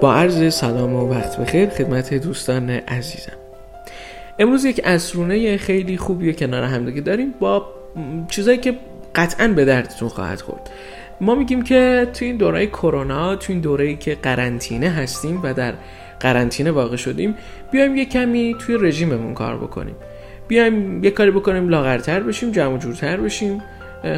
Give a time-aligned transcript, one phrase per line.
[0.00, 3.36] با عرض سلام و وقت بخیر خدمت دوستان عزیزم.
[4.38, 7.66] امروز یک اسرونه خیلی خوبی کنار همدیگه داریم با
[8.28, 8.76] چیزایی که
[9.14, 10.70] قطعا به دردتون خواهد خورد.
[11.20, 15.74] ما میگیم که تو این دوره کرونا تو این دوره که قرنطینه هستیم و در
[16.20, 17.34] قرنطینه واقع شدیم
[17.70, 19.96] بیایم یه کمی توی رژیممون کار بکنیم.
[20.48, 23.62] بیایم یه کاری بکنیم لاغرتر بشیم جمع جورتر بشیم.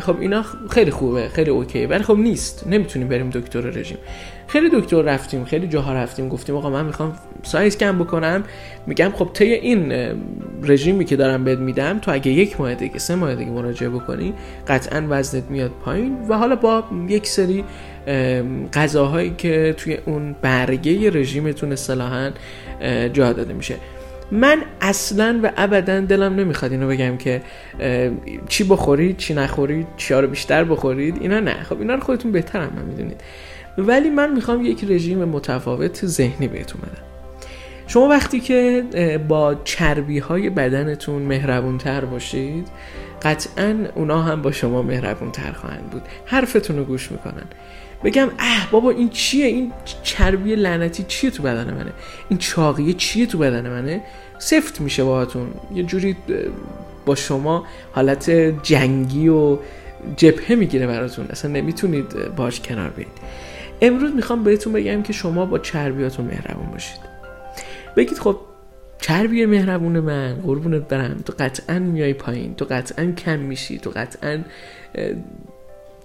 [0.01, 2.67] خب اینا خیلی خوبه خیلی اوکی ولی خب نیست.
[2.67, 3.99] نمی‌تونیم بریم دکتر رژیم.
[4.47, 6.29] خیلی دکتر رفتیم خیلی جاها رفتیم.
[6.29, 8.45] گفتیم آقا من می‌خوام سایز کم بکنم.
[8.87, 9.93] میگم خب طی این
[10.63, 14.35] رژیمی که دارم بهت میدم تو اگه یک ماه دیگه سه ماه دیگه مراجعه بکنی
[14.69, 16.17] قطعا وزنت میاد پایین.
[16.29, 17.65] و حالا با یک سری
[18.73, 22.31] غذاهایی که توی اون برگه رژیمتون اصطلاحا
[23.13, 23.75] جا داده میشه.
[24.33, 27.43] من اصلا و ابدا دلم نمی‌خواد اینو بگم که
[28.49, 31.63] چی بخورید چی نخورید چی رو بیشتر بخورید اینا نه.
[31.63, 33.21] خب اینا رو خودتون بهتر هم می‌دونید.
[33.79, 37.18] ولی من می‌خوام یک رژیم متفاوت ذهنی بهتون بدم.
[37.89, 38.85] شما وقتی که
[39.29, 42.69] با چربی های بدنتون مهربون تر باشید
[43.23, 46.03] قطعا اونا هم با شما مهربون تر خواهند بود.
[46.25, 47.45] حرفتون رو گوش می‌کنن.
[48.05, 49.73] بگم اه بابا این چیه؟ این
[50.03, 51.93] چربی لعنتی چیه تو بدن منه؟
[52.29, 54.01] این چاقیه چیه تو بدن منه؟
[54.39, 55.49] سفت میشه باهاتون.
[55.75, 56.17] یه جوری
[57.07, 58.31] با شما حالت
[58.63, 59.59] جنگی و
[60.17, 61.27] جبهه می‌گیره براتون.
[61.31, 63.09] اصلا نمی‌تونید باش کنار بید
[63.81, 67.18] امروز می‌خوام بهتون بگم که شما با چربیاتون مهربون باشید.
[67.97, 68.37] بگید خب
[69.01, 71.17] چربی مهربون من قربونت برم.
[71.27, 74.39] تو قطعا میای پایین تو قطعا کم میشی تو قطعا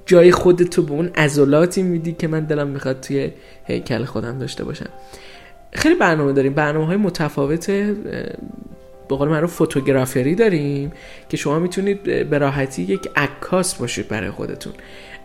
[0.05, 3.31] جای خودتو به اون عضلاتی میدی که من دلم می‌خواد توی
[3.65, 4.89] هیکل خودم داشته باشم.
[5.73, 6.53] خیلی برنامه داریم.
[6.53, 7.71] برنامه های متفاوت
[9.09, 10.91] به قول معروف فوتوگرافری داریم
[11.29, 14.73] که شما می‌تونید به راحتی یک عکاس باشید برای خودتون.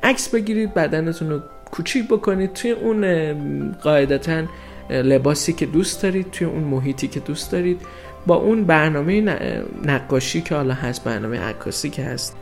[0.02, 1.40] عکس بگیرید بدنتون رو
[1.70, 4.42] کوچیک بکنید توی اون قاعدتا
[4.90, 7.80] لباسی که دوست دارید توی اون محیطی که دوست دارید.
[8.26, 9.20] با اون برنامه
[9.84, 12.36] نقاشی که حالا هست برنامه عکاسی که هست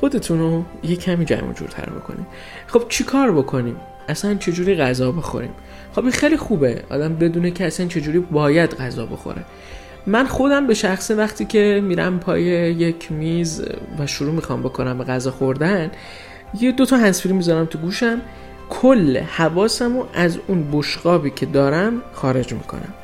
[0.00, 2.26] خودتون رو یه کمی جمع جورتر بکنید
[2.66, 3.76] خب چی کار بکنیم؟
[4.08, 5.50] اصلا چجوری غذا بخوریم؟
[5.94, 6.82] خب این خیلی خوبه.
[6.90, 9.44] آدم بدونه که اصلا چجوری باید غذا بخوره.
[10.06, 13.64] من خودم به شخص وقتی که میرم پای یک میز
[13.98, 15.90] و شروع می‌خوام بکنم به غذا خوردن
[16.60, 18.20] یه دو تا هنسفری می‌ذارم تو گوشم.
[18.70, 22.94] کل حواسم رو از اون بشقابی که دارم خارج می‌کنم.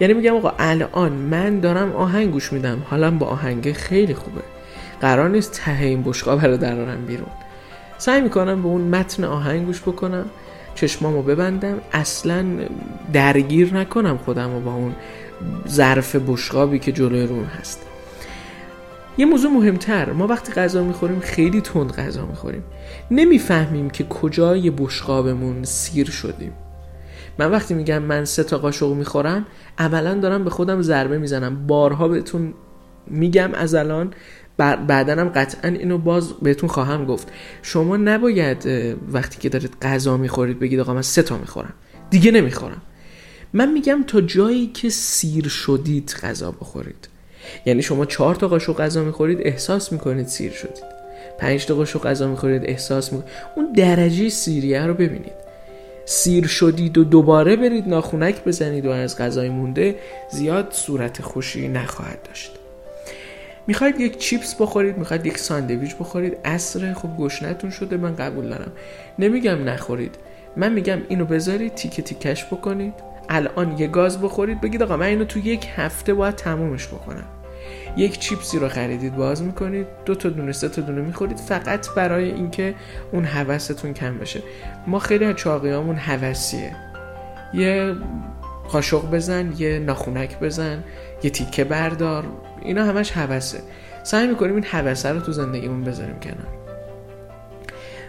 [0.00, 2.82] یعنی میگم آقا الان من دارم آهنگ گوش میدم.
[2.90, 4.42] حالا با آهنگ خیلی خوبه.
[5.00, 7.30] قرار نیست ته این بشقاب رو درارم بیرون.
[7.98, 10.24] سعی می‌کنم به اون متن آهنگ گوش بکنم
[10.74, 11.80] چشمامو ببندم.
[11.92, 12.44] اصلا
[13.12, 14.94] درگیر نکنم خودم رو با اون
[15.68, 17.86] ظرف بشقابی که جلوی روم هست.
[19.18, 20.12] یه موضوع مهمتر.
[20.12, 22.64] ما وقتی غذا می‌خوریم خیلی تند غذا می‌خوریم.
[23.10, 26.52] نمی‌فهمیم که کجای بشقابمون سیر شدیم.
[27.38, 29.46] من وقتی میگم من سه تا قاشق می‌خورم
[29.78, 31.66] عملا دارم به خودم ضربه می‌زنم.
[31.66, 32.54] بارها بهتون
[33.06, 34.14] میگم از الان
[34.56, 37.28] بعدنم قطعا اینو باز بهتون خواهم گفت.
[37.62, 38.66] شما نباید
[39.12, 41.72] وقتی که دارید غذا می‌خورید بگید آقا من سه تا می‌خورم.
[42.10, 42.82] دیگه نمی‌خورم.
[43.52, 47.08] من میگم تا جایی که سیر شدید غذا بخورید.
[47.64, 50.84] یعنی شما چهار تا قاشق غذا می‌خورید احساس می‌کنید سیر شدید.
[51.38, 53.32] پنج تا قاشق غذا می‌خورید احساس می‌کنید.
[53.56, 55.42] اون درجه سیریه رو ببینید.
[56.04, 59.94] سیر شدید و دوباره برید ناخونک بزنید و از غذای مونده
[60.30, 62.52] زیاد صورت خوشی نخواهد داشت.
[63.66, 66.36] می‌خواید یک چیپس بخورید می‌خواید یک ساندویچ بخورید.
[66.44, 68.72] اصر خب گشنتون شده من قبول دارم.
[69.18, 70.14] نمیگم نخورید.
[70.56, 72.94] من میگم اینو بذارید تیکه تیکش بکنید.
[73.28, 77.24] الان یه گاز بخورید بگید آقا من اینو تو یک هفته باید تمومش بکنم.
[77.96, 79.86] یک چیپسی رو خریدید باز می‌کنید.
[80.04, 81.36] دو تا دونه سه تا دونه می‌خورید.
[81.36, 82.74] فقط برای اینکه
[83.12, 84.42] اون هوستون کم بشه
[84.86, 86.76] ما خیلی از چاقیامون هوسیه
[87.54, 87.94] یه
[88.68, 90.84] قاشق بزن یه ناخونک بزن
[91.22, 92.24] یه تیکه بردار.
[92.62, 93.58] اینا همش هوسه
[94.02, 96.62] سعی می‌کنیم این هوسه رو تو زندگیمون بذاریم کنار.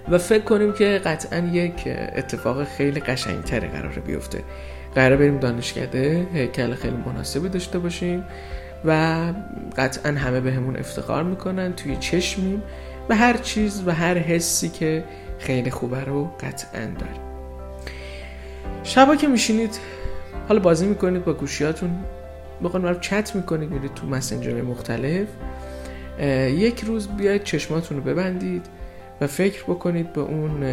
[0.10, 1.84] و فکر کنیم که قطعا یک
[2.16, 4.44] اتفاق خیلی قشنگتری قراره بیفته.
[4.96, 8.24] قرار بریم دانشکده هیکل خیلی مناسبی داشته باشیم
[8.86, 9.34] و
[9.78, 12.64] قطعا همه به همون افتخار می‌کنن توی چشمیم
[13.10, 15.04] و هر چیز و هر حسی که
[15.40, 17.22] خیلی خوبه رو قطعا داریم.
[18.84, 19.80] شبا که میشینید
[20.48, 21.90] حالا بازی می‌کنید با گوشیاتون.
[22.64, 25.28] بخون چت می‌کنید میرید تو مسنجر مختلف.
[26.50, 28.66] یک روز بیاید چشماتون رو ببندید
[29.22, 30.64] و فکر بکنید به اون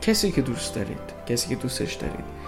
[0.00, 2.39] کسی که دوست دارید کسی که دوستش دارید.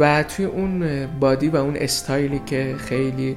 [0.00, 3.36] و توی اون body و اون استایلی که خیلی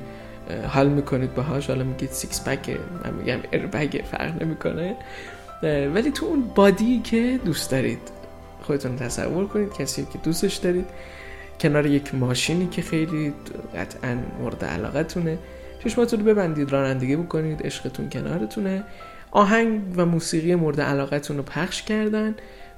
[0.67, 4.95] حال می‌کنید باهاش حالا میگید six pack ه من میگم airbag ه فرق نمی‌کنه.
[5.93, 7.99] ولی تو اون body که دوست دارید
[8.61, 10.85] خودتون تصور کنید کسی که دوستش دارید
[11.59, 13.33] کنار یک ماشینی که خیلی
[13.75, 15.37] قطعا مورد علاقتونه
[15.83, 18.83] چشماتون رو ببندید رانندگی بکنید عشقتون کنارتونه.
[19.31, 22.35] آهنگ و موسیقی مورد علاقتون رو پخش کردن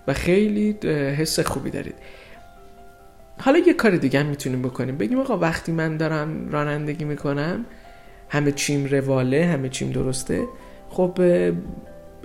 [0.08, 0.72] و خیلی
[1.18, 1.96] حس خوبی دارید.
[3.40, 4.98] حالا یه کار دیگه هم می‌تونیم بکنیم.
[4.98, 7.66] بگیم آقا وقتی من دارم رانندگی می‌کنم
[8.30, 10.44] همه چیم رواله همه چیم درسته
[10.90, 11.20] خب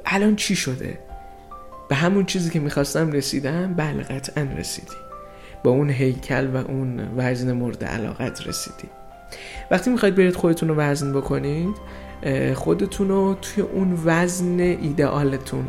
[0.07, 0.99] الان چی شده؟
[1.89, 4.97] به همون چیزی که می‌خواستم رسیدم بله قطعا رسیدی.
[5.65, 8.89] با اون هیکل و اون وزن مورد علاقت رسیدی.
[9.71, 11.77] وقتی می‌خواید برید خودتون رو وزن بکنید
[12.55, 15.67] خودتون رو توی اون وزن ایدئالتون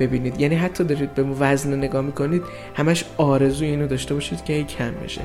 [0.00, 0.40] ببینید.
[0.40, 2.42] یعنی حتی دارید به وزن نگاه می‌کنید
[2.74, 5.20] همش آرزوی اینو داشته باشید که کم بشه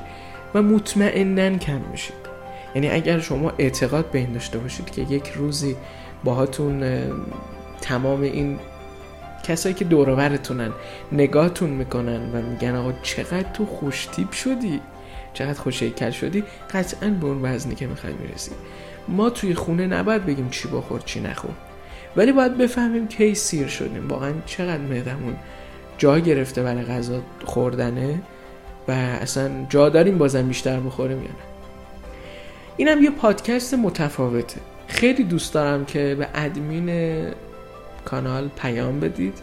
[0.53, 2.15] و مطمئنا کم میشید.
[2.75, 5.75] یعنی اگر شما اعتقاد به این داشته باشید که یک روزی
[6.23, 6.83] باهاتون
[7.81, 8.59] تمام این
[9.43, 10.71] کسایی که دورورتونن
[11.11, 14.81] نگاهتون می‌کنن و میگن آقا چقدر تو خوشتیب شدی
[15.33, 18.51] چقدر خوشیکل شدی قطعا به اون وزنی که می‌خوای می‌رسی.
[19.07, 21.51] ما توی خونه نباید بگیم چی بخور چی نخور.
[22.17, 24.07] ولی باید بفهمیم کی سیر شدیم.
[24.07, 25.35] واقعا چقدر معدمون
[25.97, 28.21] جا گرفته برای غذا خوردنه
[28.87, 31.35] و اصلا جا داریم بازم بیشتر بخوریم یا نه.
[32.77, 34.61] اینم یه پادکست متفاوته.
[34.87, 36.89] خیلی دوست دارم که به ادمین
[38.05, 39.33] کانال پیام بدید.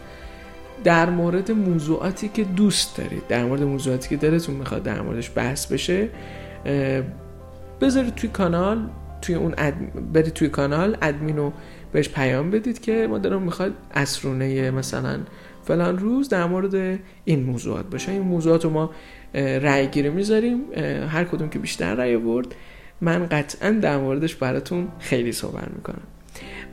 [0.83, 5.65] در مورد موضوعاتی که دوست دارید در مورد موضوعاتی که دلتون می‌خواد در موردش بحث
[5.65, 6.09] بشه
[7.81, 8.89] بذارید توی کانال
[9.23, 9.53] توی اون
[10.13, 11.51] برید توی کانال ادمینو
[11.91, 15.19] بهش پیام بدید که ما دارم می‌خواد اسرونه مثلا
[15.63, 18.11] فلان روز در مورد این موضوعات باشه.
[18.11, 18.91] این موضوعات رو ما
[19.35, 20.61] رأی گیری می‌ذاریم.
[21.09, 22.55] هر کدوم که بیشتر رأی برد
[23.01, 26.01] من قطعا در موردش براتون خیلی صحبت می‌کنم.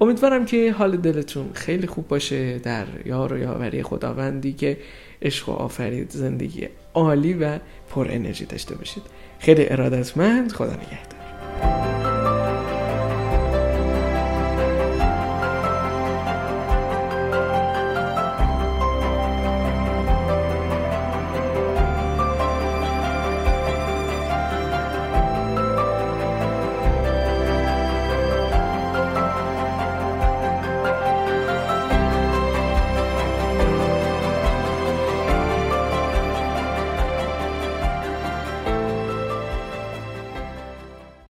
[0.01, 4.77] امیدوارم که حال دلتون خیلی خوب باشه در یار و یاوری خداوندی که
[5.23, 7.59] عشق و آفرید زندگی عالی و
[7.91, 9.03] پر انرژی داشته باشید.
[9.39, 11.20] خیلی ارادتمند خدا نگهدار.